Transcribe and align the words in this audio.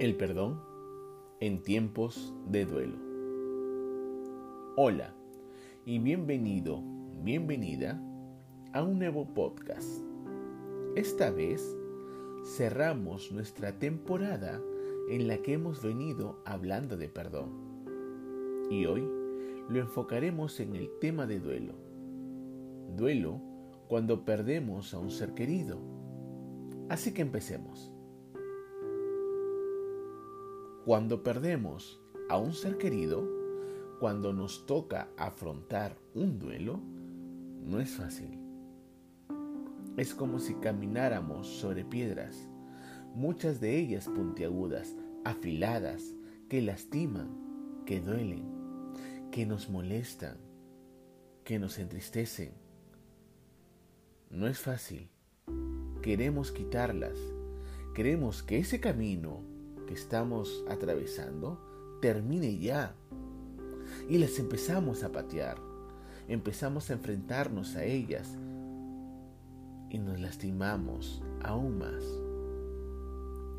El 0.00 0.16
perdón 0.16 0.60
en 1.38 1.62
tiempos 1.62 2.34
de 2.48 2.66
duelo. 2.66 2.96
Hola 4.76 5.14
y 5.86 6.00
bienvenido, 6.00 6.82
bienvenida 7.22 8.02
a 8.72 8.82
un 8.82 8.98
nuevo 8.98 9.32
podcast. 9.32 10.02
Esta 10.96 11.30
vez 11.30 11.76
cerramos 12.56 13.30
nuestra 13.30 13.78
temporada 13.78 14.60
en 15.10 15.28
la 15.28 15.38
que 15.38 15.52
hemos 15.52 15.80
venido 15.80 16.42
hablando 16.44 16.96
de 16.96 17.08
perdón. 17.08 17.52
Y 18.70 18.86
hoy 18.86 19.08
lo 19.68 19.78
enfocaremos 19.78 20.58
en 20.58 20.74
el 20.74 20.90
tema 21.00 21.24
de 21.28 21.38
duelo. 21.38 21.74
Duelo 22.96 23.40
cuando 23.86 24.24
perdemos 24.24 24.92
a 24.92 24.98
un 24.98 25.12
ser 25.12 25.34
querido. 25.34 25.78
Así 26.88 27.14
que 27.14 27.22
empecemos. 27.22 27.93
Cuando 30.84 31.22
perdemos 31.22 31.98
a 32.28 32.36
un 32.36 32.52
ser 32.52 32.76
querido, 32.76 33.26
cuando 34.00 34.34
nos 34.34 34.66
toca 34.66 35.08
afrontar 35.16 35.96
un 36.14 36.38
duelo, 36.38 36.78
no 37.62 37.80
es 37.80 37.92
fácil. 37.92 38.38
Es 39.96 40.14
como 40.14 40.38
si 40.38 40.52
camináramos 40.56 41.46
sobre 41.46 41.86
piedras, 41.86 42.50
muchas 43.14 43.62
de 43.62 43.78
ellas 43.78 44.08
puntiagudas, 44.08 44.94
afiladas, 45.24 46.02
que 46.50 46.60
lastiman, 46.60 47.30
que 47.86 48.02
duelen, 48.02 48.44
que 49.30 49.46
nos 49.46 49.70
molestan, 49.70 50.36
que 51.44 51.58
nos 51.58 51.78
entristecen. 51.78 52.52
No 54.28 54.46
es 54.48 54.58
fácil. 54.58 55.08
Queremos 56.02 56.52
quitarlas. 56.52 57.16
Queremos 57.94 58.42
que 58.42 58.58
ese 58.58 58.80
camino 58.80 59.53
que 59.86 59.94
estamos 59.94 60.64
atravesando 60.68 61.58
termine 62.00 62.58
ya. 62.58 62.94
Y 64.08 64.18
las 64.18 64.38
empezamos 64.38 65.02
a 65.04 65.12
patear, 65.12 65.58
empezamos 66.28 66.90
a 66.90 66.94
enfrentarnos 66.94 67.76
a 67.76 67.84
ellas 67.84 68.36
y 69.90 69.98
nos 69.98 70.20
lastimamos 70.20 71.22
aún 71.42 71.78
más. 71.78 72.04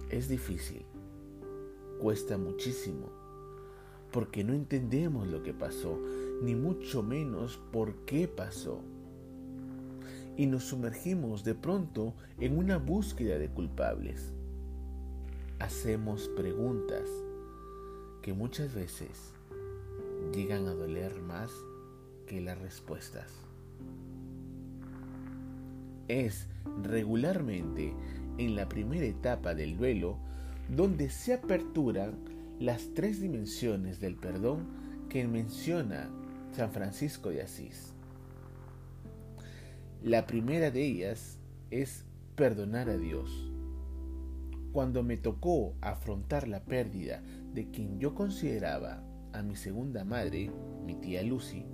Es 0.10 0.28
difícil, 0.28 0.86
cuesta 2.00 2.38
muchísimo, 2.38 3.10
porque 4.12 4.44
no 4.44 4.54
entendemos 4.54 5.28
lo 5.28 5.42
que 5.42 5.54
pasó, 5.54 6.00
ni 6.44 6.56
mucho 6.56 7.02
menos 7.02 7.60
por 7.72 8.06
qué 8.06 8.28
pasó. 8.28 8.82
Y 10.38 10.48
nos 10.48 10.66
sumergimos 10.66 11.44
de 11.44 11.56
pronto 11.56 12.14
en 12.40 12.58
una 12.58 12.78
búsqueda 12.78 13.38
de 13.38 13.50
culpables 13.50 14.34
hacemos 15.60 16.28
preguntas 16.30 17.10
que 18.22 18.34
muchas 18.34 18.74
veces 18.74 19.32
llegan 20.34 20.68
a 20.68 20.74
doler 20.74 21.22
más 21.22 21.52
que 22.28 22.42
las 22.42 22.60
respuestas. 22.60 23.32
Es 26.08 26.48
regularmente 26.84 27.94
en 28.38 28.56
la 28.56 28.68
primera 28.68 29.06
etapa 29.06 29.56
del 29.56 29.78
duelo 29.78 30.18
donde 30.70 31.10
se 31.10 31.34
aperturan 31.34 32.16
las 32.60 32.94
tres 32.94 33.22
dimensiones 33.22 34.00
del 34.00 34.16
perdón 34.16 34.68
que 35.10 35.28
menciona 35.28 36.10
San 36.56 36.72
Francisco 36.72 37.30
de 37.30 37.44
Asís. 37.44 37.94
La 40.04 40.28
primera 40.28 40.72
de 40.72 40.86
ellas 40.86 41.38
es 41.72 42.04
perdonar 42.36 42.90
a 42.90 42.98
Dios 42.98 43.52
cuando 44.76 45.04
me 45.04 45.16
tocó 45.16 45.74
afrontar 45.80 46.50
la 46.50 46.66
pérdida 46.66 47.24
de 47.54 47.72
quien 47.72 47.98
yo 47.98 48.14
consideraba 48.14 49.02
a 49.32 49.42
mi 49.42 49.56
segunda 49.56 50.04
madre, 50.04 50.52
mi 50.86 50.96
tía 50.96 51.24
Lucy, 51.24 51.66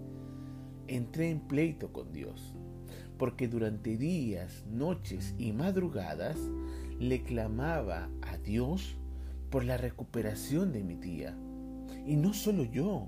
entré 0.85 1.31
en 1.31 1.39
pleito 1.39 1.91
con 1.91 2.13
Dios, 2.13 2.53
porque 3.17 3.47
durante 3.47 3.97
días, 3.97 4.63
noches 4.67 5.33
y 5.39 5.51
madrugadas 5.51 6.37
le 6.99 7.23
clamaba 7.23 8.07
a 8.21 8.37
Dios 8.37 8.99
por 9.49 9.63
la 9.63 9.77
recuperación 9.77 10.71
de 10.71 10.83
mi 10.83 10.95
tía. 10.97 11.35
Y 12.05 12.17
no 12.17 12.35
solo 12.35 12.65
yo, 12.65 13.07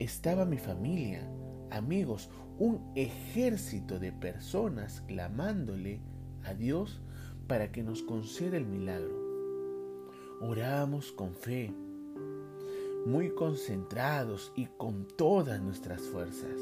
estaba 0.00 0.44
mi 0.44 0.58
familia, 0.58 1.22
amigos, 1.70 2.30
un 2.58 2.90
ejército 2.96 4.00
de 4.00 4.10
personas 4.10 5.02
clamándole 5.02 6.00
a 6.42 6.52
Dios 6.52 7.00
para 7.50 7.72
que 7.72 7.82
nos 7.82 8.00
conceda 8.04 8.56
el 8.56 8.64
milagro. 8.64 9.12
Oramos 10.40 11.10
con 11.10 11.34
fe, 11.34 11.74
muy 13.06 13.30
concentrados 13.30 14.52
y 14.54 14.66
con 14.66 15.08
todas 15.16 15.60
nuestras 15.60 16.00
fuerzas. 16.00 16.56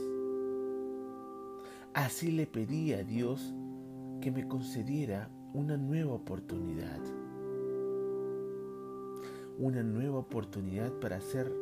Así 1.93 2.31
le 2.31 2.47
pedí 2.47 2.95
a 2.95 3.05
Dios 3.05 3.53
que 4.23 4.31
me 4.31 4.49
concediera 4.49 5.29
una 5.53 5.77
nueva 5.77 6.15
oportunidad. 6.15 7.01
Una 9.59 9.83
nueva 9.83 10.21
oportunidad 10.21 10.91
para 11.01 11.17
hacer 11.17 11.53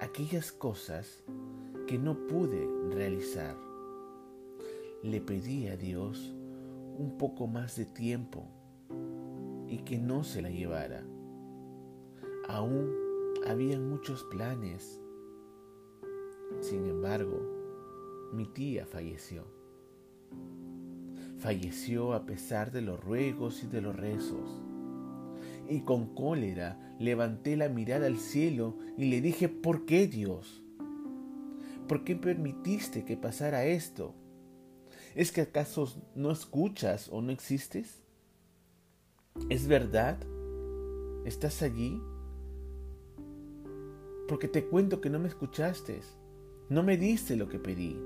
aquellas 0.00 0.52
cosas 0.52 1.24
que 1.86 1.96
no 1.96 2.26
pude 2.26 2.68
realizar. 2.94 3.56
Le 5.02 5.22
pedí 5.22 5.68
a 5.68 5.78
Dios 5.78 6.33
un 6.98 7.16
poco 7.18 7.46
más 7.46 7.76
de 7.76 7.84
tiempo 7.86 8.46
y 9.68 9.78
que 9.78 9.98
no 9.98 10.24
se 10.24 10.42
la 10.42 10.50
llevara. 10.50 11.04
Aún 12.48 12.90
habían 13.46 13.88
muchos 13.88 14.24
planes. 14.24 15.00
Sin 16.60 16.86
embargo, 16.86 17.40
mi 18.32 18.46
tía 18.46 18.86
falleció. 18.86 19.44
Falleció 21.38 22.14
a 22.14 22.26
pesar 22.26 22.70
de 22.70 22.82
los 22.82 23.02
ruegos 23.02 23.62
y 23.64 23.66
de 23.66 23.80
los 23.80 23.96
rezos. 23.96 24.62
Y 25.68 25.80
con 25.80 26.14
cólera 26.14 26.78
levanté 26.98 27.56
la 27.56 27.68
mirada 27.68 28.06
al 28.06 28.18
cielo 28.18 28.76
y 28.96 29.06
le 29.06 29.20
dije, 29.20 29.48
¿por 29.48 29.84
qué 29.86 30.06
Dios? 30.06 30.62
¿Por 31.88 32.04
qué 32.04 32.16
permitiste 32.16 33.04
que 33.04 33.16
pasara 33.16 33.66
esto? 33.66 34.14
¿Es 35.14 35.30
que 35.30 35.42
acaso 35.42 35.88
no 36.16 36.32
escuchas 36.32 37.08
o 37.12 37.22
no 37.22 37.30
existes? 37.30 38.02
¿Es 39.48 39.68
verdad? 39.68 40.18
¿Estás 41.24 41.62
allí? 41.62 42.02
Porque 44.28 44.48
te 44.48 44.64
cuento 44.64 45.00
que 45.00 45.10
no 45.10 45.20
me 45.20 45.28
escuchaste. 45.28 46.00
No 46.68 46.82
me 46.82 46.96
diste 46.96 47.36
lo 47.36 47.48
que 47.48 47.60
pedí. 47.60 47.96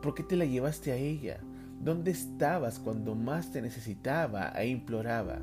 ¿Por 0.00 0.14
qué 0.14 0.22
te 0.22 0.36
la 0.36 0.46
llevaste 0.46 0.92
a 0.92 0.96
ella? 0.96 1.40
¿Dónde 1.80 2.10
estabas 2.10 2.78
cuando 2.78 3.14
más 3.14 3.52
te 3.52 3.60
necesitaba 3.60 4.48
e 4.56 4.68
imploraba? 4.68 5.42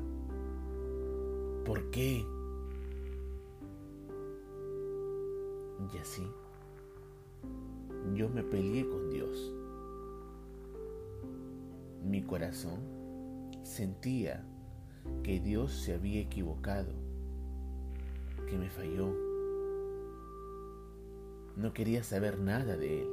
¿Por 1.64 1.90
qué? 1.90 2.24
Y 5.92 5.98
así, 5.98 6.26
yo 8.14 8.28
me 8.30 8.42
peleé 8.42 8.88
con 8.88 9.10
Dios. 9.10 9.53
Corazón 12.24 12.80
sentía 13.62 14.44
que 15.22 15.40
Dios 15.40 15.72
se 15.72 15.94
había 15.94 16.20
equivocado, 16.20 16.92
que 18.48 18.56
me 18.56 18.68
falló. 18.70 19.12
No 21.56 21.72
quería 21.72 22.02
saber 22.02 22.38
nada 22.38 22.76
de 22.76 23.02
Él. 23.02 23.08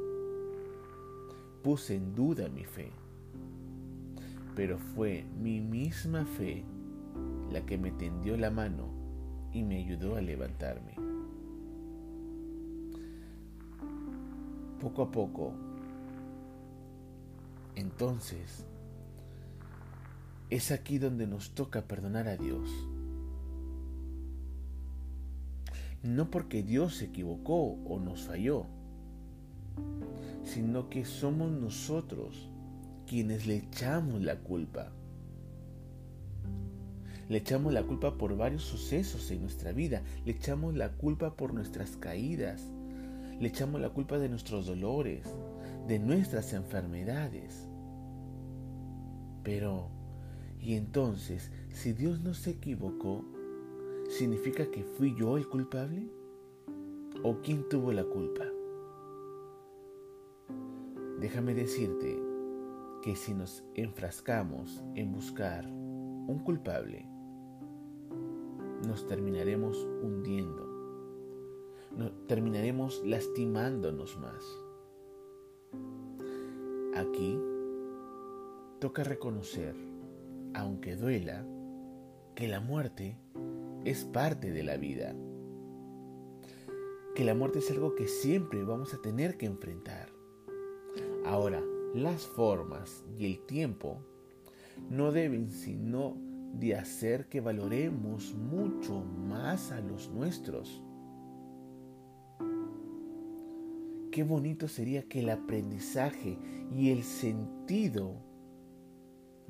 Puse 1.64 1.96
en 1.96 2.16
duda 2.16 2.50
mi 2.50 2.66
fe, 2.66 2.92
pero 4.56 4.80
fue 4.80 5.26
mi 5.40 5.62
misma 5.62 6.26
fe 6.26 6.64
la 7.52 7.66
que 7.66 7.78
me 7.78 7.92
tendió 7.92 8.36
la 8.38 8.50
mano 8.50 8.88
y 9.54 9.64
me 9.64 9.78
ayudó 9.78 10.16
a 10.16 10.22
levantarme. 10.22 10.96
Poco 14.80 15.04
a 15.04 15.12
poco, 15.12 15.54
entonces 17.76 18.66
es 20.52 20.72
aquí 20.72 21.00
donde 21.00 21.26
nos 21.28 21.52
toca 21.52 21.82
perdonar 21.84 22.28
a 22.28 22.36
Dios. 22.36 22.70
No 26.04 26.30
porque 26.30 26.62
Dios 26.62 26.98
se 26.98 27.06
equivocó 27.06 27.78
o 27.86 28.00
nos 28.00 28.24
falló, 28.24 28.66
sino 30.44 30.90
que 30.90 31.06
somos 31.06 31.52
nosotros 31.52 32.50
quienes 33.08 33.48
le 33.48 33.56
echamos 33.56 34.22
la 34.22 34.40
culpa. 34.40 34.92
Le 37.30 37.38
echamos 37.38 37.72
la 37.72 37.84
culpa 37.84 38.18
por 38.18 38.36
varios 38.36 38.64
sucesos 38.64 39.32
en 39.32 39.42
nuestra 39.42 39.72
vida. 39.72 40.04
Le 40.26 40.34
echamos 40.34 40.76
la 40.76 40.92
culpa 40.92 41.38
por 41.38 41.54
nuestras 41.54 41.96
caídas. 41.96 42.62
Le 43.40 43.48
echamos 43.48 43.80
la 43.80 43.92
culpa 43.92 44.18
de 44.18 44.28
nuestros 44.28 44.66
dolores, 44.66 45.24
de 45.88 45.98
nuestras 45.98 46.52
enfermedades. 46.52 47.70
Pero 49.44 50.01
y 50.62 50.76
entonces, 50.76 51.52
si 51.70 51.94
Dios 51.94 52.22
no 52.22 52.36
se 52.36 52.52
equivocó, 52.52 53.26
¿significa 54.10 54.70
que 54.70 54.84
fui 54.84 55.16
yo 55.16 55.38
el 55.38 55.48
culpable? 55.50 56.08
¿O 57.24 57.42
quién 57.42 57.68
tuvo 57.68 57.92
la 57.92 58.04
culpa? 58.04 58.46
Déjame 61.20 61.56
decirte 61.56 62.22
que 63.02 63.16
si 63.16 63.34
nos 63.34 63.64
enfrascamos 63.74 64.84
en 64.96 65.12
buscar 65.12 65.66
un 65.68 66.42
culpable, 66.44 67.08
nos 68.88 69.08
terminaremos 69.08 69.88
hundiendo, 70.04 70.68
nos 71.98 72.28
terminaremos 72.28 73.02
lastimándonos 73.04 74.18
más. 74.20 74.44
Aquí 76.96 77.40
toca 78.80 79.04
reconocer, 79.04 79.76
aunque 80.54 80.96
duela, 80.96 81.46
que 82.36 82.48
la 82.48 82.60
muerte 82.60 83.18
es 83.86 84.06
parte 84.06 84.52
de 84.52 84.64
la 84.64 84.78
vida, 84.78 85.16
que 87.16 87.26
la 87.26 87.36
muerte 87.36 87.60
es 87.60 87.70
algo 87.72 87.96
que 87.96 88.08
siempre 88.08 88.64
vamos 88.64 88.94
a 88.94 89.02
tener 89.02 89.38
que 89.38 89.46
enfrentar. 89.46 90.10
Ahora, 91.26 91.62
las 91.94 92.26
formas 92.26 93.04
y 93.18 93.26
el 93.26 93.46
tiempo 93.46 94.02
no 94.90 95.12
deben 95.12 95.50
sino 95.50 96.16
de 96.54 96.76
hacer 96.76 97.28
que 97.28 97.42
valoremos 97.42 98.34
mucho 98.34 99.04
más 99.04 99.72
a 99.72 99.82
los 99.82 100.10
nuestros. 100.10 100.82
Qué 104.12 104.24
bonito 104.24 104.68
sería 104.68 105.04
que 105.04 105.22
el 105.22 105.30
aprendizaje 105.30 106.38
y 106.76 106.92
el 106.92 107.04
sentido 107.04 108.16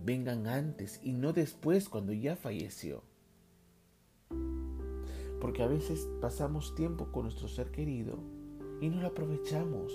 vengan 0.04 0.48
antes 0.48 1.00
y 1.04 1.14
no 1.14 1.34
después 1.34 1.90
cuando 1.90 2.14
ya 2.14 2.36
falleció. 2.36 3.04
Porque 5.40 5.64
a 5.64 5.68
veces 5.68 6.08
pasamos 6.22 6.76
tiempo 6.76 7.12
con 7.12 7.24
nuestro 7.24 7.48
ser 7.48 7.72
querido 7.72 8.20
y 8.80 8.90
no 8.90 9.02
lo 9.02 9.08
aprovechamos. 9.08 9.92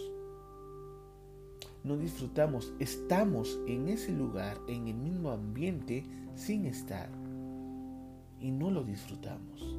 No 1.84 1.96
disfrutamos, 1.96 2.72
estamos 2.80 3.60
en 3.66 3.88
ese 3.88 4.12
lugar, 4.12 4.58
en 4.66 4.88
el 4.88 4.96
mismo 4.96 5.30
ambiente 5.30 6.04
sin 6.34 6.66
estar. 6.66 7.08
Y 8.40 8.50
no 8.50 8.70
lo 8.70 8.82
disfrutamos. 8.82 9.76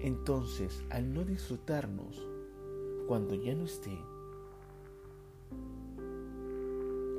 Entonces, 0.00 0.82
al 0.90 1.12
no 1.12 1.24
disfrutarnos, 1.24 2.22
cuando 3.08 3.34
ya 3.34 3.54
no 3.54 3.64
esté, 3.64 3.98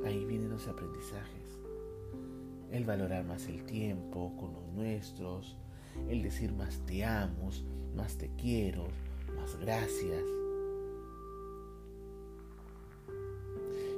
ahí 0.06 0.24
vienen 0.24 0.50
los 0.50 0.68
aprendizajes. 0.68 1.60
El 2.70 2.84
valorar 2.84 3.24
más 3.24 3.46
el 3.48 3.64
tiempo 3.64 4.34
con 4.38 4.52
los 4.52 4.66
nuestros, 4.72 5.56
el 6.08 6.22
decir 6.22 6.52
más 6.52 6.84
te 6.86 7.04
amo, 7.04 7.50
más 7.94 8.16
te 8.16 8.30
quiero, 8.36 8.88
más 9.36 9.56
gracias. 9.56 10.22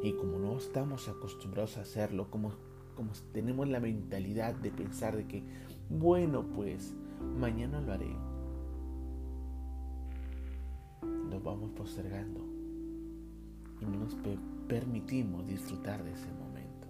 Y 0.03 0.13
como 0.13 0.39
no 0.39 0.57
estamos 0.57 1.09
acostumbrados 1.09 1.77
a 1.77 1.81
hacerlo, 1.81 2.31
como, 2.31 2.53
como 2.95 3.13
tenemos 3.33 3.69
la 3.69 3.81
mentalidad 3.81 4.55
de 4.55 4.71
pensar 4.71 5.17
de 5.17 5.27
que, 5.27 5.43
bueno, 5.91 6.45
pues 6.55 6.95
mañana 7.39 7.81
lo 7.81 7.93
haré, 7.93 8.15
nos 11.03 11.43
vamos 11.43 11.71
postergando 11.73 12.48
y 13.81 13.85
no 13.85 13.99
nos 13.99 14.17
permitimos 14.69 15.47
disfrutar 15.47 16.03
de 16.05 16.13
ese 16.13 16.31
momento. 16.33 16.89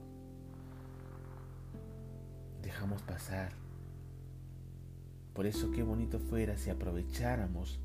Dejamos 2.62 3.02
pasar. 3.02 3.52
Por 5.34 5.46
eso 5.46 5.70
qué 5.70 5.82
bonito 5.82 6.18
fuera 6.18 6.56
si 6.56 6.70
aprovecháramos 6.70 7.80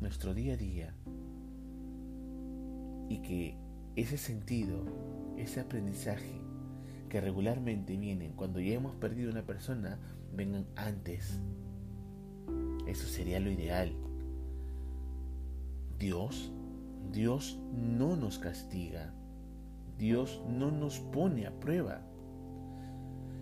nuestro 0.00 0.34
día 0.34 0.54
a 0.54 0.56
día 0.56 0.94
y 3.08 3.18
que 3.22 3.56
ese 3.96 4.18
sentido, 4.18 4.84
ese 5.36 5.60
aprendizaje 5.60 6.40
que 7.08 7.20
regularmente 7.20 7.96
vienen 7.96 8.32
cuando 8.32 8.60
ya 8.60 8.74
hemos 8.74 8.94
perdido 8.96 9.30
una 9.30 9.42
persona, 9.42 9.98
vengan 10.34 10.66
antes. 10.76 11.40
Eso 12.86 13.06
sería 13.06 13.40
lo 13.40 13.50
ideal. 13.50 13.92
Dios, 15.98 16.52
Dios 17.12 17.58
no 17.72 18.16
nos 18.16 18.38
castiga. 18.38 19.14
Dios 19.98 20.40
no 20.48 20.70
nos 20.70 21.00
pone 21.00 21.46
a 21.46 21.58
prueba, 21.58 22.02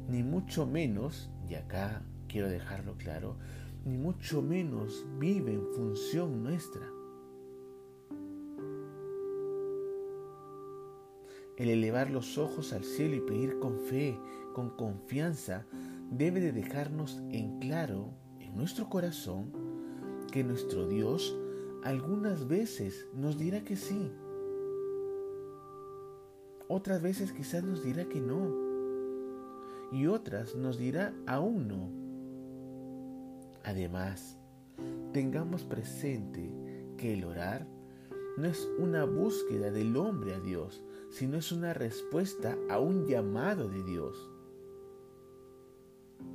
ni 0.08 0.22
mucho 0.22 0.66
menos, 0.66 1.30
y 1.48 1.54
acá 1.54 2.02
quiero 2.28 2.48
dejarlo 2.48 2.96
claro, 2.96 3.36
ni 3.84 3.98
mucho 3.98 4.40
menos 4.40 5.04
vive 5.18 5.52
en 5.52 5.66
función 5.74 6.42
nuestra. 6.42 6.86
El 11.58 11.68
elevar 11.68 12.10
los 12.10 12.38
ojos 12.38 12.72
al 12.72 12.84
cielo 12.84 13.16
y 13.16 13.20
pedir 13.20 13.58
con 13.58 13.78
fe, 13.78 14.18
con 14.54 14.70
confianza, 14.70 15.66
debe 16.10 16.40
de 16.40 16.52
dejarnos 16.52 17.22
en 17.30 17.58
claro 17.58 18.14
en 18.40 18.56
nuestro 18.56 18.88
corazón 18.88 19.52
que 20.32 20.42
nuestro 20.44 20.86
Dios 20.86 21.36
algunas 21.86 22.48
veces 22.48 23.06
nos 23.14 23.38
dirá 23.38 23.62
que 23.62 23.76
sí, 23.76 24.10
otras 26.66 27.00
veces 27.00 27.32
quizás 27.32 27.62
nos 27.62 27.84
dirá 27.84 28.08
que 28.08 28.20
no. 28.20 28.66
Y 29.92 30.08
otras 30.08 30.56
nos 30.56 30.78
dirá 30.78 31.14
aún 31.28 31.68
no. 31.68 31.88
Además, 33.62 34.36
tengamos 35.12 35.62
presente 35.62 36.50
que 36.96 37.14
el 37.14 37.24
orar 37.24 37.68
no 38.36 38.46
es 38.46 38.68
una 38.78 39.04
búsqueda 39.04 39.70
del 39.70 39.96
hombre 39.96 40.34
a 40.34 40.40
Dios, 40.40 40.82
sino 41.10 41.36
es 41.36 41.52
una 41.52 41.72
respuesta 41.72 42.58
a 42.68 42.80
un 42.80 43.06
llamado 43.06 43.68
de 43.68 43.84
Dios. 43.84 44.28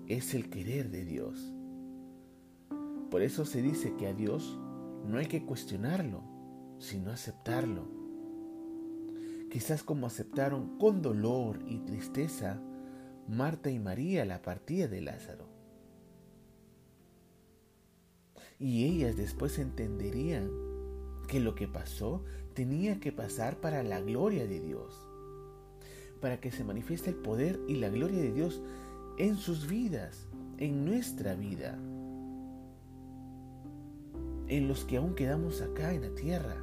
Es 0.07 0.33
el 0.33 0.49
querer 0.49 0.89
de 0.91 1.03
Dios. 1.03 1.53
Por 3.09 3.21
eso 3.21 3.43
se 3.43 3.61
dice 3.61 3.93
que 3.97 4.07
a 4.07 4.13
Dios 4.13 4.57
no 5.05 5.17
hay 5.17 5.25
que 5.25 5.45
cuestionarlo, 5.45 6.23
sino 6.79 7.11
aceptarlo 7.11 8.01
quizás 9.51 9.83
como 9.83 10.07
aceptaron 10.07 10.77
con 10.79 11.01
dolor 11.01 11.59
y 11.67 11.79
tristeza 11.79 12.59
Marta 13.27 13.69
y 13.69 13.79
María 13.79 14.25
la 14.25 14.41
partida 14.41 14.87
de 14.87 15.01
Lázaro. 15.01 15.45
Y 18.57 18.85
ellas 18.85 19.17
después 19.17 19.59
entenderían 19.59 20.49
que 21.27 21.41
lo 21.41 21.53
que 21.53 21.67
pasó 21.67 22.23
tenía 22.53 22.99
que 22.99 23.11
pasar 23.11 23.59
para 23.59 23.83
la 23.83 23.99
gloria 23.99 24.47
de 24.47 24.61
Dios, 24.61 24.95
para 26.21 26.39
que 26.39 26.51
se 26.51 26.63
manifieste 26.63 27.09
el 27.09 27.17
poder 27.17 27.59
y 27.67 27.75
la 27.75 27.89
gloria 27.89 28.21
de 28.21 28.31
Dios 28.31 28.61
en 29.17 29.35
sus 29.35 29.67
vidas, 29.67 30.27
en 30.57 30.85
nuestra 30.85 31.35
vida, 31.35 31.77
en 34.51 34.67
los 34.67 34.83
que 34.83 34.97
aún 34.97 35.15
quedamos 35.15 35.61
acá 35.61 35.93
en 35.93 36.01
la 36.01 36.09
tierra. 36.13 36.57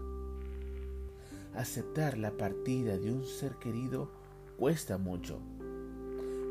Aceptar 1.54 2.18
la 2.18 2.36
partida 2.36 2.98
de 2.98 3.10
un 3.10 3.24
ser 3.24 3.54
querido 3.54 4.10
cuesta 4.58 4.98
mucho, 4.98 5.40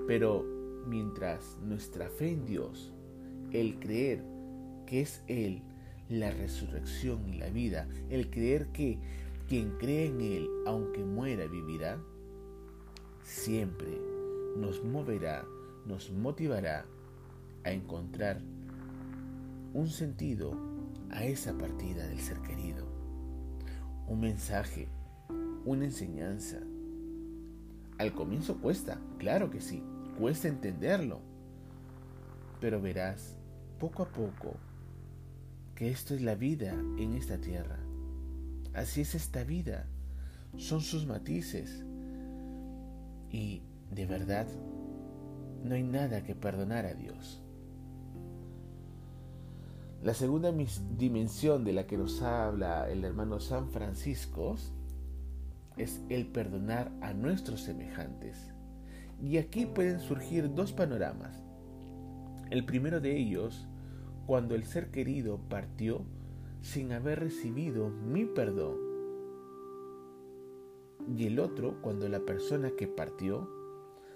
pero 0.07 0.43
mientras 0.87 1.59
nuestra 1.61 2.09
fe 2.09 2.31
en 2.31 2.47
Dios, 2.47 2.91
el 3.51 3.77
creer 3.77 4.23
que 4.87 5.01
es 5.01 5.21
Él 5.27 5.61
la 6.09 6.31
resurrección 6.31 7.29
y 7.29 7.37
la 7.37 7.51
vida, 7.51 7.87
el 8.09 8.31
creer 8.31 8.69
que 8.69 8.97
quien 9.47 9.77
cree 9.77 10.07
en 10.07 10.21
Él, 10.21 10.49
aunque 10.65 11.03
muera, 11.03 11.45
vivirá, 11.45 11.99
siempre 13.21 14.01
nos 14.57 14.83
moverá, 14.83 15.45
nos 15.85 16.11
motivará 16.11 16.87
a 17.63 17.71
encontrar 17.71 18.41
un 19.75 19.87
sentido 19.87 20.76
a 21.11 21.23
esa 21.25 21.57
partida 21.57 22.07
del 22.07 22.19
ser 22.19 22.39
querido. 22.41 22.85
Un 24.07 24.19
mensaje 24.21 24.87
una 25.67 25.83
enseñanza. 25.83 26.59
Al 27.97 28.13
comienzo 28.13 28.57
cuesta, 28.61 29.01
claro 29.17 29.49
que 29.49 29.59
sí, 29.59 29.83
cuesta 30.17 30.47
entenderlo. 30.47 31.19
Pero 32.61 32.81
verás, 32.81 33.35
poco 33.77 34.03
a 34.03 34.07
poco, 34.07 34.55
que 35.75 35.89
esto 35.89 36.15
es 36.15 36.21
la 36.21 36.35
vida 36.35 36.71
en 36.71 37.15
esta 37.15 37.37
tierra. 37.37 37.79
Así 38.73 39.01
es 39.01 39.13
esta 39.13 39.43
vida. 39.43 39.87
Son 40.55 40.79
sus 40.79 41.05
matices. 41.05 41.83
Y 43.29 43.61
de 43.91 44.05
verdad, 44.05 44.47
no 45.65 45.75
hay 45.75 45.83
nada 45.83 46.23
que 46.23 46.33
perdonar 46.33 46.85
a 46.85 46.93
Dios. 46.93 47.43
La 50.07 50.13
segunda 50.13 50.53
dimensión 50.97 51.65
de 51.65 51.73
la 51.73 51.85
que 51.85 51.97
nos 51.97 52.21
habla 52.21 52.89
el 52.89 53.03
hermano 53.03 53.41
San 53.41 53.71
Francisco 53.71 54.55
es 55.75 56.01
el 56.07 56.27
perdonar 56.27 56.93
a 57.01 57.11
nuestros 57.11 57.59
semejantes. 57.59 58.53
Y 59.21 59.35
aquí 59.35 59.65
pueden 59.65 59.99
surgir 59.99 60.55
dos 60.55 60.71
panoramas. 60.71 61.43
El 62.49 62.63
primero 62.63 63.01
de 63.01 63.17
ellos, 63.17 63.67
cuando 64.25 64.55
el 64.55 64.63
ser 64.63 64.91
querido 64.91 65.41
partió 65.49 66.05
sin 66.61 66.93
haber 66.93 67.19
recibido 67.19 67.89
mi 67.89 68.23
perdón. 68.23 68.77
Y 71.17 71.27
el 71.27 71.37
otro, 71.37 71.81
cuando 71.81 72.07
la 72.07 72.21
persona 72.21 72.71
que 72.77 72.87
partió 72.87 73.49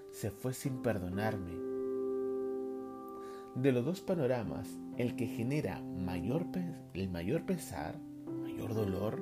se 0.10 0.32
fue 0.32 0.54
sin 0.54 0.82
perdonarme. 0.84 1.71
De 3.56 3.74
los 3.74 3.84
dos 3.84 4.00
panoramas, 4.00 4.80
el 4.98 5.18
que 5.18 5.28
genera 5.28 5.82
mayor 5.82 6.46
el 6.94 7.10
mayor 7.10 7.46
pesar, 7.46 8.00
mayor 8.26 8.74
dolor, 8.74 9.20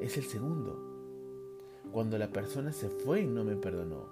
es 0.00 0.16
el 0.16 0.24
segundo. 0.24 0.82
Cuando 1.92 2.16
la 2.16 2.32
persona 2.32 2.72
se 2.72 2.88
fue 2.88 3.22
y 3.22 3.26
no 3.26 3.44
me 3.44 3.56
perdonó. 3.56 4.06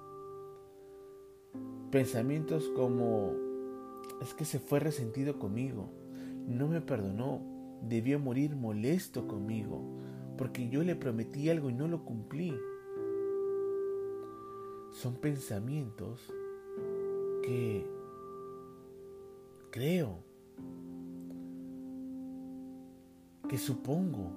Pensamientos 1.90 2.68
como, 2.76 3.32
es 4.20 4.34
que 4.34 4.44
se 4.44 4.58
fue 4.58 4.80
resentido 4.80 5.38
conmigo, 5.38 5.88
no 6.46 6.68
me 6.68 6.82
perdonó, 6.82 7.40
debió 7.82 8.18
morir 8.18 8.54
molesto 8.54 9.26
conmigo, 9.26 9.82
porque 10.36 10.68
yo 10.68 10.82
le 10.82 10.94
prometí 10.94 11.48
algo 11.48 11.70
y 11.70 11.74
no 11.74 11.88
lo 11.88 12.04
cumplí. 12.04 12.54
Son 14.90 15.14
pensamientos 15.14 16.20
que 17.42 17.86
creo, 19.76 20.24
que 23.46 23.58
supongo. 23.58 24.32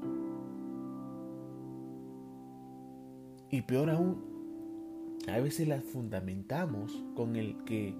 Y 3.50 3.62
peor 3.62 3.90
aún, 3.90 5.18
a 5.30 5.40
veces 5.40 5.70
las 5.70 5.82
fundamentamos 5.82 6.92
con 7.16 7.38
el 7.38 7.64
que 7.64 7.96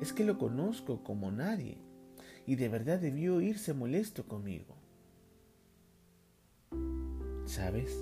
es 0.00 0.12
que 0.12 0.22
lo 0.22 0.38
conozco 0.38 1.02
como 1.02 1.32
nadie 1.32 1.78
y 2.46 2.54
de 2.54 2.68
verdad 2.68 3.00
debió 3.00 3.40
irse 3.40 3.74
molesto 3.74 4.28
conmigo. 4.28 4.76
¿Sabes? 7.46 8.00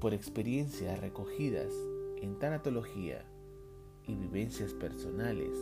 Por 0.00 0.12
experiencias 0.12 1.00
recogidas 1.00 1.72
en 2.20 2.36
tanatología 2.40 3.24
y 4.08 4.16
vivencias 4.16 4.74
personales, 4.74 5.56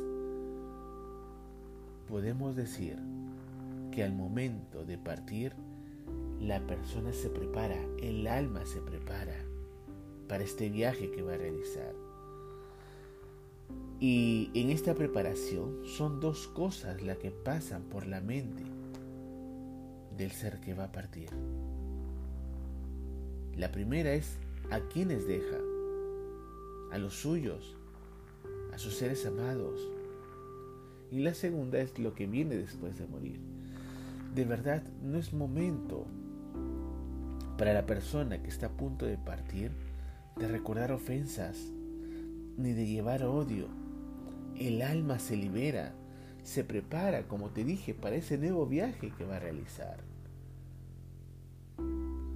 podemos 2.06 2.56
decir 2.56 2.96
que 3.90 4.04
al 4.04 4.12
momento 4.12 4.84
de 4.84 4.98
partir, 4.98 5.52
la 6.40 6.60
persona 6.66 7.12
se 7.12 7.30
prepara, 7.30 7.78
el 8.02 8.26
alma 8.26 8.64
se 8.66 8.80
prepara 8.80 9.36
para 10.28 10.44
este 10.44 10.68
viaje 10.68 11.10
que 11.10 11.22
va 11.22 11.34
a 11.34 11.38
realizar. 11.38 11.94
Y 13.98 14.50
en 14.54 14.70
esta 14.70 14.94
preparación 14.94 15.86
son 15.86 16.20
dos 16.20 16.48
cosas 16.48 17.02
las 17.02 17.16
que 17.18 17.30
pasan 17.30 17.84
por 17.84 18.06
la 18.06 18.20
mente 18.20 18.62
del 20.16 20.30
ser 20.32 20.60
que 20.60 20.74
va 20.74 20.84
a 20.84 20.92
partir. 20.92 21.30
La 23.56 23.72
primera 23.72 24.12
es 24.12 24.36
a 24.70 24.80
quienes 24.80 25.26
deja, 25.26 25.56
a 26.92 26.98
los 26.98 27.14
suyos, 27.14 27.76
a 28.72 28.78
sus 28.78 28.94
seres 28.94 29.24
amados. 29.24 29.95
Y 31.16 31.20
la 31.20 31.32
segunda 31.32 31.78
es 31.78 31.98
lo 31.98 32.12
que 32.12 32.26
viene 32.26 32.56
después 32.56 32.98
de 32.98 33.06
morir. 33.06 33.40
De 34.34 34.44
verdad, 34.44 34.82
no 35.02 35.16
es 35.16 35.32
momento 35.32 36.04
para 37.56 37.72
la 37.72 37.86
persona 37.86 38.42
que 38.42 38.50
está 38.50 38.66
a 38.66 38.76
punto 38.76 39.06
de 39.06 39.16
partir 39.16 39.70
de 40.38 40.46
recordar 40.46 40.92
ofensas, 40.92 41.72
ni 42.58 42.74
de 42.74 42.84
llevar 42.84 43.22
odio. 43.24 43.68
El 44.58 44.82
alma 44.82 45.18
se 45.18 45.38
libera, 45.38 45.94
se 46.42 46.64
prepara, 46.64 47.26
como 47.26 47.48
te 47.48 47.64
dije, 47.64 47.94
para 47.94 48.16
ese 48.16 48.36
nuevo 48.36 48.66
viaje 48.66 49.10
que 49.16 49.24
va 49.24 49.36
a 49.36 49.40
realizar. 49.40 49.96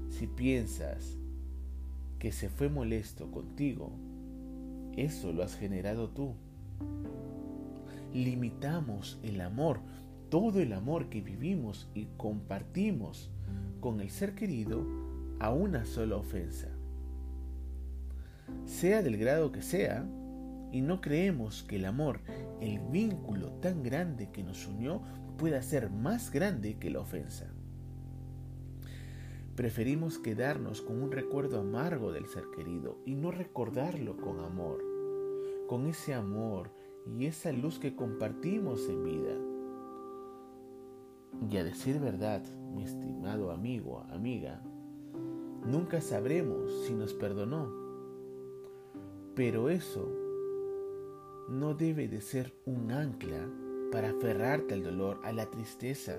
Si 0.09 0.27
piensas 0.27 1.19
que 2.19 2.33
se 2.33 2.49
fue 2.49 2.71
molesto 2.71 3.31
contigo, 3.31 3.93
eso 4.97 5.35
lo 5.35 5.43
has 5.43 5.55
generado 5.55 6.09
tú. 6.09 6.33
Limitamos 8.13 9.19
el 9.23 9.41
amor, 9.41 9.81
todo 10.29 10.61
el 10.61 10.73
amor 10.73 11.09
que 11.09 11.21
vivimos 11.21 11.89
y 11.95 12.07
compartimos 12.17 13.31
con 13.81 14.01
el 14.01 14.11
ser 14.11 14.35
querido 14.35 14.87
a 15.39 15.53
una 15.53 15.85
sola 15.85 16.17
ofensa 16.17 16.69
sea 18.65 19.03
del 19.03 19.17
grado 19.17 19.53
que 19.53 19.63
sea, 19.63 20.07
y 20.73 20.81
no 20.81 21.01
creemos 21.01 21.65
que 21.65 21.77
el 21.77 21.85
amor, 21.85 22.21
el 22.61 22.79
vínculo 22.79 23.49
tan 23.55 23.83
grande 23.83 24.31
que 24.31 24.45
nos 24.45 24.67
unió, 24.67 25.03
pueda 25.37 25.63
ser 25.63 25.91
más 25.91 26.31
grande 26.31 26.79
que 26.79 26.91
la 26.91 27.01
ofensa. 27.01 27.53
Preferimos 29.57 30.19
quedarnos 30.19 30.81
con 30.81 31.03
un 31.03 31.11
recuerdo 31.11 31.61
amargo 31.61 32.13
del 32.13 32.27
ser 32.27 32.45
querido 32.57 32.99
y 33.05 33.15
no 33.15 33.31
recordarlo 33.31 34.17
con 34.17 34.41
amor, 34.41 34.83
con 35.67 35.87
ese 35.87 36.15
amor 36.15 36.71
y 37.07 37.27
esa 37.27 37.53
luz 37.53 37.79
que 37.79 37.95
compartimos 37.95 38.89
en 38.89 39.05
vida. 39.05 39.37
Y 41.51 41.57
a 41.57 41.65
decir 41.65 41.99
verdad, 42.01 42.43
mi 42.75 42.85
estimado 42.85 43.51
amigo, 43.51 44.05
amiga, 44.11 44.63
nunca 45.65 46.01
sabremos 46.01 46.73
si 46.87 46.95
nos 46.95 47.15
perdonó 47.15 47.81
pero 49.41 49.71
eso 49.71 50.07
no 51.49 51.75
debe 51.75 52.09
de 52.09 52.21
ser 52.21 52.53
un 52.67 52.93
ancla 52.93 53.49
para 53.91 54.11
aferrarte 54.11 54.75
al 54.75 54.83
dolor, 54.83 55.21
a 55.25 55.33
la 55.33 55.51
tristeza. 55.51 56.19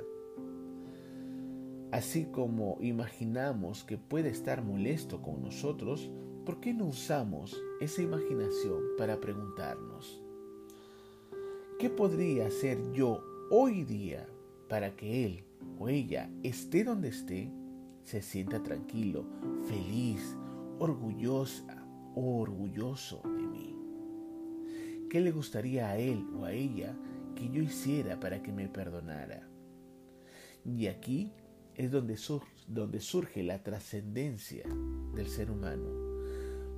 Así 1.91 2.25
como 2.25 2.77
imaginamos 2.81 3.83
que 3.83 3.97
puede 3.97 4.29
estar 4.29 4.63
molesto 4.63 5.21
con 5.21 5.41
nosotros, 5.43 6.09
¿por 6.45 6.59
qué 6.59 6.73
no 6.73 6.85
usamos 6.85 7.61
esa 7.79 8.01
imaginación 8.01 8.81
para 8.97 9.19
preguntarnos, 9.19 10.23
¿qué 11.81 11.89
podría 11.89 12.45
hacer 12.45 12.91
yo 12.93 13.23
hoy 13.49 13.83
día 13.83 14.29
para 14.69 14.95
que 14.95 15.25
él 15.25 15.43
o 15.79 15.89
ella 15.89 16.29
esté 16.43 16.83
donde 16.83 17.07
esté, 17.07 17.51
se 18.03 18.21
sienta 18.21 18.61
tranquilo, 18.61 19.25
feliz, 19.63 20.37
orgullosa, 20.77 21.83
orgulloso 22.13 23.23
de 23.23 23.47
mí. 23.47 23.75
¿Qué 25.09 25.21
le 25.21 25.31
gustaría 25.31 25.89
a 25.89 25.97
él 25.97 26.23
o 26.39 26.45
a 26.45 26.51
ella 26.51 26.95
que 27.33 27.49
yo 27.49 27.63
hiciera 27.63 28.19
para 28.19 28.43
que 28.43 28.53
me 28.53 28.67
perdonara? 28.67 29.49
Y 30.63 30.85
aquí 30.85 31.33
es 31.73 31.89
donde, 31.89 32.15
donde 32.67 32.99
surge 32.99 33.41
la 33.41 33.63
trascendencia 33.63 34.65
del 35.15 35.27
ser 35.27 35.49
humano, 35.49 35.89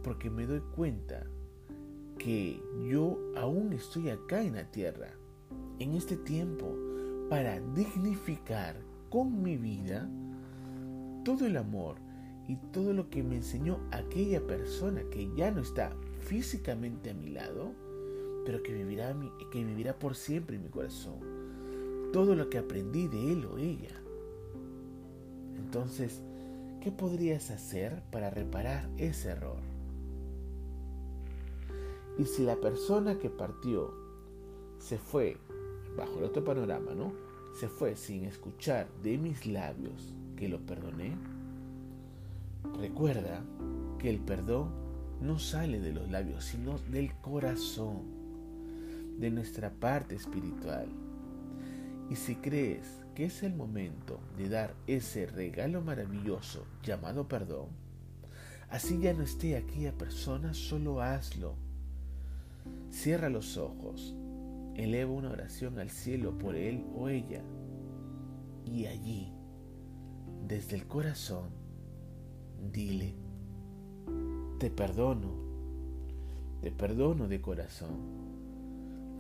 porque 0.02 0.30
me 0.30 0.46
doy 0.46 0.62
cuenta 0.74 1.28
que 2.24 2.62
yo 2.90 3.20
aún 3.36 3.74
estoy 3.74 4.10
acá 4.10 4.42
en 4.44 4.56
la 4.56 4.72
tierra, 4.72 5.10
en 5.80 5.96
este 5.96 6.16
tiempo, 6.16 6.76
para 7.30 7.60
dignificar 7.60 8.76
con 9.10 9.42
mi 9.42 9.58
vida 9.58 10.10
todo 11.24 11.46
el 11.46 11.58
amor, 11.58 11.98
y 12.48 12.58
todo 12.72 12.94
lo 12.94 13.10
que 13.10 13.24
me 13.24 13.38
enseñó 13.38 13.80
aquella 13.92 14.46
persona 14.46 15.02
que 15.12 15.30
ya 15.36 15.52
no 15.52 15.62
está 15.62 15.96
físicamente 16.20 17.12
a 17.12 17.14
mi 17.14 17.30
lado, 17.30 17.72
pero 18.46 18.62
que 18.64 18.74
vivirá, 18.74 19.16
que 19.52 19.64
vivirá 19.64 19.98
por 19.98 20.16
siempre 20.16 20.58
en 20.58 20.64
mi 20.64 20.70
corazón. 20.70 21.20
Todo 22.12 22.36
lo 22.36 22.50
que 22.50 22.58
aprendí 22.58 23.08
de 23.08 23.32
él 23.32 23.46
o 23.46 23.58
ella. 23.58 23.96
Entonces, 25.58 26.22
¿qué 26.82 26.92
podrías 26.92 27.50
hacer 27.50 28.04
para 28.12 28.30
reparar 28.30 28.90
ese 28.98 29.30
error? 29.30 29.73
Y 32.18 32.26
si 32.26 32.44
la 32.44 32.56
persona 32.56 33.18
que 33.18 33.30
partió 33.30 33.94
se 34.78 34.98
fue, 34.98 35.38
bajo 35.98 36.18
el 36.20 36.26
otro 36.26 36.44
panorama, 36.44 36.94
¿no? 36.94 37.14
Se 37.60 37.68
fue 37.68 37.96
sin 37.96 38.26
escuchar 38.26 38.88
de 39.02 39.18
mis 39.18 39.46
labios 39.46 40.14
que 40.36 40.50
lo 40.50 40.60
perdoné, 40.60 41.16
Recuerda 42.80 43.44
que 44.00 44.10
el 44.10 44.20
perdón 44.20 44.72
no 45.22 45.38
sale 45.38 45.80
de 45.80 45.94
los 45.94 46.10
labios, 46.10 46.46
sino 46.46 46.78
del 46.90 47.14
corazón, 47.16 48.02
de 49.20 49.30
nuestra 49.30 49.70
parte 49.70 50.16
espiritual. 50.16 50.88
Y 52.10 52.16
si 52.16 52.36
crees 52.36 52.88
que 53.16 53.26
es 53.26 53.44
el 53.44 53.54
momento 53.54 54.20
de 54.38 54.50
dar 54.50 54.74
ese 54.88 55.28
regalo 55.28 55.82
maravilloso 55.82 56.66
llamado 56.84 57.28
perdón, 57.28 57.68
así 58.70 59.00
ya 59.00 59.14
no 59.14 59.24
esté 59.24 59.56
aquella 59.56 59.94
persona, 59.94 60.54
solo 60.54 61.02
hazlo. 61.02 61.56
Cierra 62.90 63.30
los 63.30 63.58
ojos, 63.58 64.16
eleva 64.76 65.12
una 65.12 65.32
oración 65.32 65.80
al 65.80 65.90
cielo 65.90 66.38
por 66.38 66.56
él 66.56 66.86
o 66.96 67.10
ella 67.10 67.44
y 68.66 68.86
allí, 68.86 69.32
desde 70.48 70.76
el 70.76 70.88
corazón, 70.88 71.50
dile, 72.72 73.16
te 74.60 74.70
perdono, 74.70 75.32
te 76.62 76.72
perdono 76.72 77.28
de 77.28 77.42
corazón, 77.42 77.98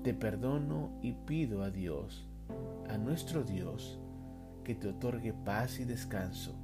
te 0.04 0.14
perdono 0.14 0.92
y 1.02 1.14
pido 1.14 1.64
a 1.64 1.70
Dios, 1.70 2.26
a 2.90 2.98
nuestro 2.98 3.44
Dios, 3.44 4.00
que 4.64 4.76
te 4.76 4.88
otorgue 4.88 5.34
paz 5.34 5.80
y 5.80 5.86
descanso. 5.86 6.56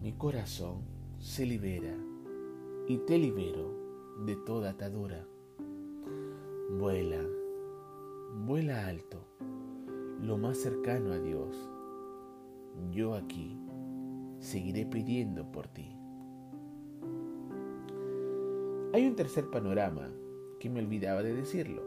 Mi 0.00 0.12
corazón 0.12 0.82
se 1.18 1.44
libera 1.44 1.94
y 2.88 2.98
te 2.98 3.18
libero 3.18 3.79
de 4.24 4.36
toda 4.36 4.70
atadura. 4.70 5.26
Vuela, 6.78 7.22
vuela 8.46 8.86
alto, 8.86 9.24
lo 10.20 10.36
más 10.36 10.58
cercano 10.58 11.12
a 11.12 11.18
Dios. 11.18 11.56
Yo 12.90 13.14
aquí 13.14 13.58
seguiré 14.38 14.84
pidiendo 14.86 15.50
por 15.50 15.68
ti. 15.68 15.96
Hay 18.92 19.06
un 19.06 19.14
tercer 19.16 19.48
panorama 19.50 20.10
que 20.58 20.68
me 20.68 20.80
olvidaba 20.80 21.22
de 21.22 21.34
decirlo, 21.34 21.82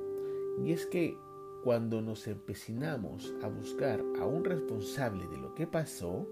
y 0.64 0.72
es 0.72 0.86
que 0.86 1.16
cuando 1.64 2.02
nos 2.02 2.28
empecinamos 2.28 3.34
a 3.44 3.48
buscar 3.48 4.04
a 4.20 4.26
un 4.26 4.44
responsable 4.44 5.28
de 5.28 5.38
lo 5.38 5.54
que 5.54 5.68
pasó, 5.68 6.28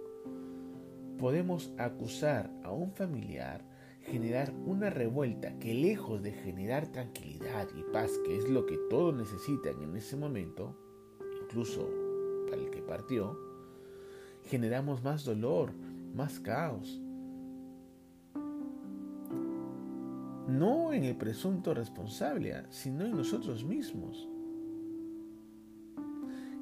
podemos 1.18 1.74
acusar 1.78 2.52
a 2.64 2.72
un 2.72 2.92
familiar, 2.92 3.64
generar 4.04 4.54
una 4.66 4.90
revuelta 4.90 5.58
que 5.60 5.74
lejos 5.74 6.22
de 6.22 6.32
generar 6.32 6.88
tranquilidad 6.92 7.68
y 7.76 7.84
paz, 7.92 8.12
que 8.26 8.38
es 8.38 8.50
lo 8.50 8.66
que 8.66 8.78
todos 8.90 9.16
necesitan 9.16 9.82
en 9.82 9.96
ese 9.96 10.18
momento, 10.18 10.76
incluso 11.44 11.88
para 12.50 12.62
el 12.62 12.70
que 12.70 12.82
partió, 12.82 13.38
generamos 14.44 15.04
más 15.04 15.24
dolor, 15.24 15.72
más 16.14 16.40
caos, 16.40 17.02
no 20.48 20.92
en 20.94 21.04
el 21.04 21.16
presunto 21.16 21.74
responsable, 21.74 22.64
sino 22.70 23.06
en 23.06 23.16
nosotros 23.16 23.64
mismos. 23.64 24.28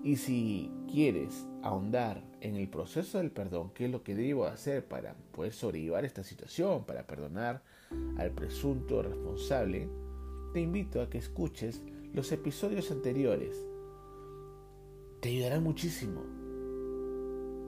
Y 0.04 0.16
si 0.16 0.72
quieres 0.92 1.46
ahondar 1.62 2.24
en 2.42 2.56
el 2.56 2.70
proceso 2.70 3.18
del 3.18 3.32
perdón, 3.32 3.72
qué 3.74 3.86
es 3.86 3.92
lo 3.92 4.04
que 4.04 4.16
debo 4.16 4.46
hacer 4.46 4.88
para 4.88 5.16
poder 5.34 5.52
sobrellevar 5.52 6.06
esta 6.06 6.24
situación, 6.24 6.86
para 6.86 7.06
perdonar 7.06 7.64
al 8.18 8.32
presunto 8.32 9.02
responsable, 9.02 9.90
te 10.54 10.62
invito 10.62 11.02
a 11.02 11.10
que 11.10 11.18
escuches 11.18 11.84
los 12.14 12.32
episodios 12.32 12.92
anteriores. 12.92 13.66
Te 15.22 15.30
ayudará 15.30 15.60
muchísimo. 15.60 16.22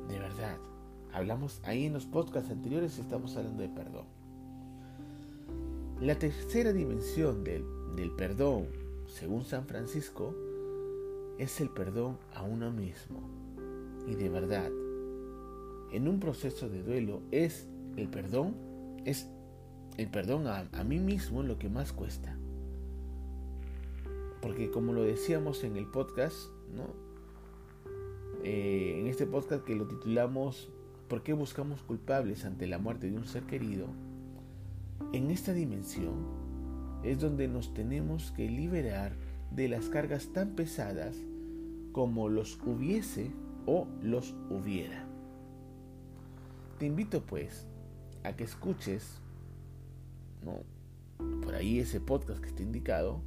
De 0.07 0.17
verdad. 0.17 0.57
Hablamos 1.13 1.59
ahí 1.63 1.87
en 1.87 1.93
los 1.93 2.05
podcasts 2.05 2.49
anteriores, 2.49 2.97
estamos 2.97 3.35
hablando 3.35 3.61
de 3.61 3.69
perdón. 3.69 4.05
La 5.99 6.17
tercera 6.17 6.71
dimensión 6.71 7.43
del, 7.43 7.65
perdón, 8.17 8.67
según 9.07 9.43
San 9.43 9.67
Francisco, 9.67 10.33
es 11.41 11.59
el 11.59 11.71
perdón 11.71 12.19
a 12.35 12.43
uno 12.43 12.71
mismo. 12.71 13.19
Y 14.05 14.13
de 14.13 14.29
verdad, 14.29 14.69
en 15.91 16.07
un 16.07 16.19
proceso 16.19 16.69
de 16.69 16.83
duelo 16.83 17.23
es 17.31 17.67
el 17.97 18.09
perdón, 18.09 18.53
es 19.05 19.27
el 19.97 20.07
perdón 20.07 20.45
a, 20.45 20.83
mí 20.83 20.99
mismo 20.99 21.41
lo 21.41 21.57
que 21.57 21.67
más 21.67 21.93
cuesta. 21.93 22.37
Porque 24.39 24.69
como 24.69 24.93
lo 24.93 25.01
decíamos 25.01 25.63
en 25.63 25.77
el 25.77 25.87
podcast, 25.87 26.37
¿no? 26.75 26.93
Eh, 28.43 28.97
en 28.99 29.07
este 29.07 29.25
podcast 29.25 29.63
que 29.63 29.75
lo 29.75 29.87
titulamos 29.87 30.69
¿Por 31.07 31.23
qué 31.23 31.33
buscamos 31.33 31.81
culpables 31.81 32.45
ante 32.45 32.67
la 32.67 32.77
muerte 32.77 33.09
de 33.09 33.17
un 33.17 33.25
ser 33.25 33.43
querido? 33.43 33.87
En 35.11 35.31
esta 35.31 35.53
dimensión 35.53 36.13
es 37.03 37.19
donde 37.19 37.47
nos 37.47 37.73
tenemos 37.73 38.31
que 38.31 38.47
liberar 38.47 39.13
de 39.49 39.67
las 39.69 39.89
cargas 39.89 40.31
tan 40.33 40.51
pesadas 40.51 41.17
como 41.91 42.29
los 42.29 42.59
hubiese 42.65 43.31
o 43.65 43.87
los 44.01 44.33
hubiera. 44.49 45.05
Te 46.79 46.85
invito 46.85 47.21
pues 47.21 47.67
a 48.23 48.35
que 48.35 48.43
escuches 48.43 49.21
¿no? 50.43 50.59
por 51.41 51.55
ahí 51.55 51.79
ese 51.79 51.99
podcast 51.99 52.41
que 52.41 52.49
está 52.49 52.63
indicado, 52.63 53.21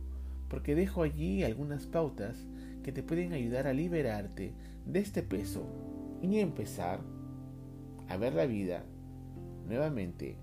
porque 0.48 0.74
dejo 0.74 1.02
allí 1.02 1.42
algunas 1.42 1.86
pautas 1.86 2.46
que 2.82 2.92
te 2.92 3.02
pueden 3.02 3.32
ayudar 3.32 3.66
a 3.66 3.72
liberarte 3.72 4.52
de 4.86 5.00
este 5.00 5.22
peso 5.22 5.66
y 6.22 6.38
empezar 6.38 7.00
a 8.08 8.16
ver 8.16 8.34
la 8.34 8.46
vida 8.46 8.84
nuevamente 9.66 10.36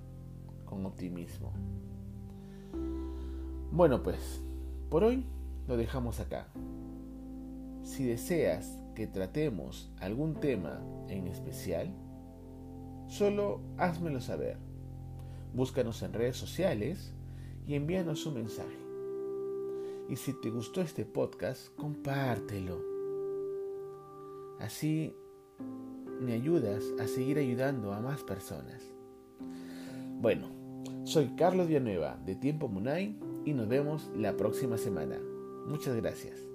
con 0.65 0.85
optimismo. 0.85 1.51
Bueno, 3.71 4.03
pues, 4.03 4.41
por 4.89 5.03
hoy 5.03 5.25
lo 5.67 5.77
dejamos 5.77 6.19
acá. 6.19 6.47
Si 7.83 8.05
deseas 8.05 8.79
que 8.95 9.07
tratemos 9.07 9.91
algún 9.99 10.39
tema 10.39 10.81
en 11.07 11.27
especial, 11.27 11.93
solo 13.07 13.61
házmelo 13.77 14.21
saber. 14.21 14.57
Búscanos 15.53 16.01
en 16.03 16.13
redes 16.13 16.37
sociales 16.37 17.13
y 17.67 17.75
envíanos 17.75 18.25
un 18.25 18.35
mensaje. 18.35 18.79
Y 20.09 20.15
si 20.15 20.33
te 20.41 20.49
gustó 20.49 20.81
este 20.81 21.05
podcast, 21.05 21.75
compártelo. 21.75 22.81
Así 24.59 25.15
me 26.21 26.33
ayudas 26.33 26.83
a 26.99 27.07
seguir 27.07 27.37
ayudando 27.37 27.93
a 27.93 27.99
más 27.99 28.21
personas. 28.23 28.81
Bueno, 30.19 30.49
soy 31.03 31.35
Carlos 31.35 31.67
Villanueva 31.67 32.19
de 32.25 32.35
Tiempo 32.35 32.67
Munay 32.67 33.17
y 33.45 33.53
nos 33.53 33.67
vemos 33.67 34.09
la 34.15 34.37
próxima 34.37 34.77
semana. 34.77 35.17
Muchas 35.67 35.95
gracias. 35.95 36.50